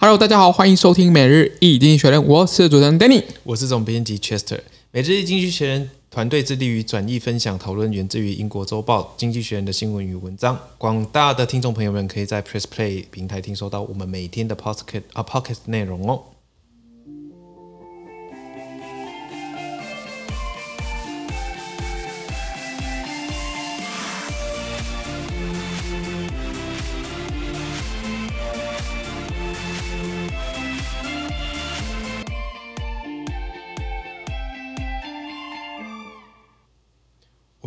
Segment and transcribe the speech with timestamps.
[0.00, 4.60] Hello，大家好，欢迎收听每日一经济学人，我是主持人 Danny，我是总编辑 Chester。
[4.92, 10.56] 每日一经济学人团队致力于转译、分享、讨论源自于英国周报《经济学人》的新闻与文章。
[10.78, 16.22] 广大的听众朋友们可以在 Press Play 平台听收到我们每天的 Podcast 啊 Pocket 内容哦。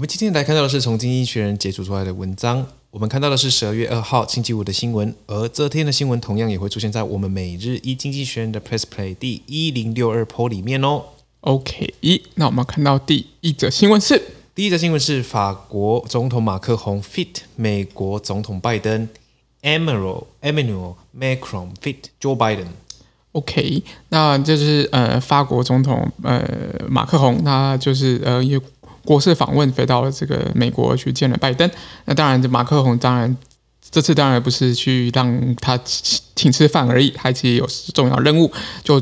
[0.01, 2.65] 们今天来看到的是从《经济学人》截取出来的文章。
[2.89, 11.03] 我们看到的是十二月二号星期五的新闻，而这天的新闻同样也会出现在我们每日一经济学人的 Press Play 第一零六二 Po 里面哦。
[11.41, 14.19] OK，一那我们看到第一则新闻是：
[14.55, 17.41] 第一则新闻是法国总统马克宏 feat.
[17.55, 19.07] 美国总统拜登
[19.61, 21.97] ，Emmanuel Emmanuel Macron feat.
[22.20, 22.70] Joe Biden。
[23.33, 26.43] OK，那就是呃法国总统呃
[26.89, 28.59] 马克宏，那就是呃也。
[29.05, 31.70] 国事访问飞到了这个美国去见了拜登，
[32.05, 33.35] 那当然，这马克宏当然
[33.90, 35.80] 这次当然不是去让他
[36.35, 38.52] 请吃饭而已，还其实有重要任务
[38.84, 39.02] 就。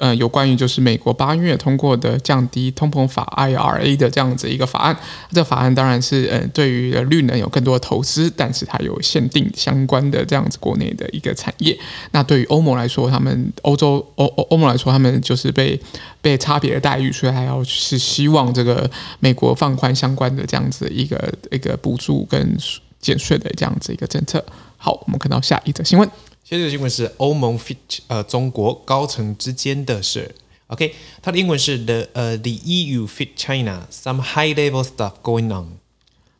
[0.00, 4.96] 呃，有关于就是美国八月通过的降低通膨法 IRA 的这样子一个法案，
[5.30, 11.78] 这法案当然是呃对于绿能有更多的投资，但是它有限定相关的这样子国内的一个产业。
[12.12, 15.78] 那对于欧盟来说，他们欧洲欧欧欧盟来说，他们就是被
[16.22, 22.56] 被差别的待遇，所以还要是希望这个美国放宽相关的这样子一个一个补助跟
[23.00, 24.42] 减税的这样子一个政策。
[24.78, 26.10] 好，我们看到下一则新闻。
[26.50, 27.76] 接着新闻是欧盟 feat.
[28.08, 30.34] 呃中国高层之间的事
[30.66, 35.78] ，OK，它的英文是 the 呃 the EU fit China some high level stuff going on。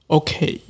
[0.09, 0.63] OK，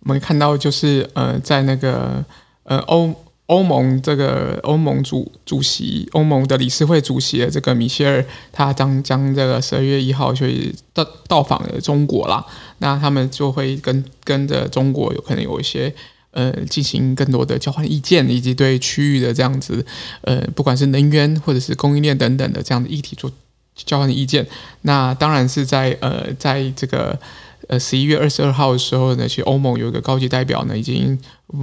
[0.00, 2.24] 我们看到就是呃在那个
[2.62, 10.46] 呃欧欧盟这个欧盟主主席欧盟的理事会主席的这个米歇尔，他将将这个十二月一号就
[10.94, 12.42] 到到访了中国啦，
[12.78, 15.94] 那他们就会跟跟着中国有可能有一些。
[16.36, 19.84] 呃，进行更多的交换意见，以及对区域的这样子，
[20.20, 23.32] 呃，不管是能源或者是供应链等等的这样的议题做
[23.74, 24.46] 交换意见。
[24.82, 27.18] 那当然是在呃，在这个
[27.68, 31.18] 呃十一月二十二号的时候呢，其实欧盟有一个高级代表呢，已经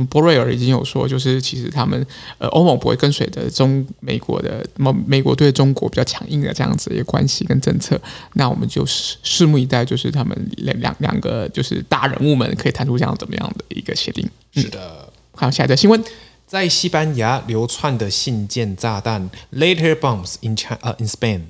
[0.09, 2.06] 波瑞尔已经有说，就是其实他们
[2.38, 8.00] 呃欧盟不会跟随着中美国的美美国对中国比较强硬的这样子一个关系跟政策。
[8.34, 14.30] 那我们就拭拭目以待，就是他们两两两个就是大人物们可以谈出这样怎么样的一个协定。
[14.53, 16.03] 是的，好，下一则新闻，
[16.46, 21.42] 在西班牙流窜的信件炸弹，later bombs in China, 呃 in Spain。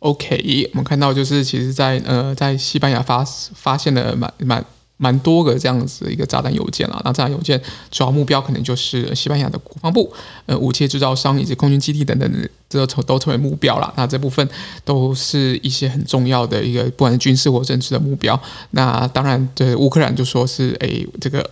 [0.00, 3.24] OK，我们看到就是其实在，呃在西班牙发
[3.54, 4.64] 发现了蛮蛮
[4.98, 7.00] 蛮多个这样子一个炸弹邮件啊。
[7.04, 10.12] 那炸弹邮件主要目标可能就是西班牙的国防部、
[10.44, 13.92] 呃武器制造商以及空军基地等等，这都都成为目标了。
[13.96, 14.46] 那这部分
[14.84, 18.40] 都是一些很重要的一个不管是军事或政治的目标。
[18.72, 21.50] 那当然，对乌克兰就说是诶这个。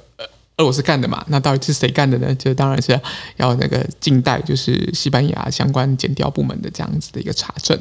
[0.56, 1.20] 俄罗斯干的嘛？
[1.26, 2.32] 那到底是谁干的呢？
[2.36, 2.92] 就当然是
[3.38, 7.76] 要那个静待，就是西班牙相关检调部门的这样子的一个查证。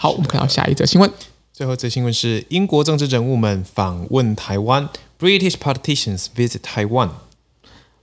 [0.00, 1.10] 好，我们看到下一则新闻。
[1.52, 4.88] 最后一则新闻是英国政治人物们访问台湾
[5.18, 7.10] ，British politicians visit Taiwan。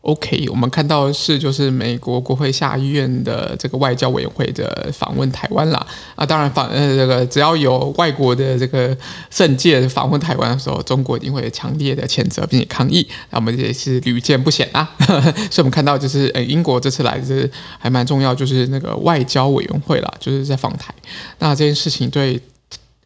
[0.06, 5.88] OK，我们看到的是就是美国国会下议院的这个外交委员会的访问台湾啦。
[6.16, 8.96] 啊，当然访呃这个只要有外国的这个
[9.32, 13.08] 政界访问台湾的时候，中国一定会强烈的谴责并且抗议。
[13.32, 14.88] 那我们也是屡见不鲜啊。
[15.50, 17.50] 所以我们看到就是呃英国这次来是
[17.80, 20.94] 还蛮重要，就是那个外交委员会啦，就是在访台。
[21.40, 22.40] 那这件事情对。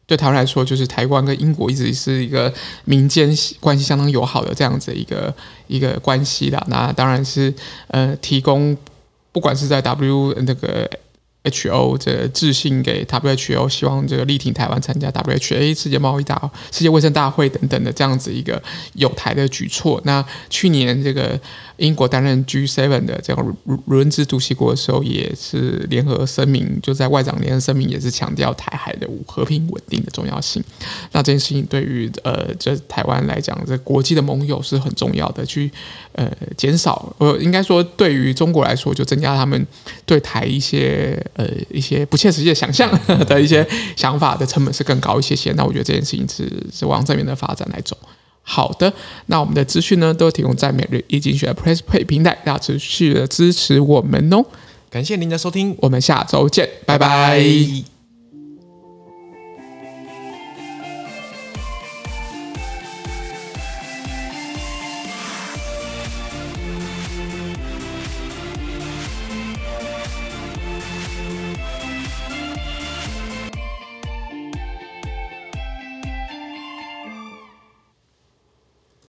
[0.09, 2.52] 对台湾来说，就是台湾跟英国一直是一个
[2.84, 3.30] 民间
[3.62, 5.34] 关系相当友好的这样子一个
[5.68, 6.62] 一个关系的。
[6.68, 7.53] 那当然是
[7.90, 8.75] 呃，提供
[9.31, 10.90] 不管是在 W 那个。
[11.44, 18.62] H O 这致信给 W H O，希望这个力挺台湾参加 W H A 世界贸易大世界卫生大会等等的这样子一个
[18.94, 20.02] 有台的举措。
[20.04, 21.40] 那去年这个
[21.78, 30.62] 英国担任 G seven 的这样轮值主席国的时候，也是联合声明，就在外长联合声明也是强调台海的和平稳定的重要性。
[31.13, 35.72] 那这件事情对于呃这台湾来讲，这国际的盟友是很重要的，去
[36.12, 39.66] 呃减少呃应该说对于中国来说，就增加他们
[40.06, 41.18] 对台一些。
[41.34, 42.90] 呃，一些不切实际的想象
[43.28, 45.52] 的一些想法的成本是更高一些些。
[45.54, 47.98] 那我觉得这件事情是是往正面的发展来走。
[48.42, 48.92] 好的，
[49.28, 54.44] 那我们的资讯呢都提供在每日一经济学人 Press Play 平台，大家持续的支持我们哦。
[54.90, 57.08] 感谢您的收听，我们下周见，拜拜。
[57.08, 57.99] 拜拜。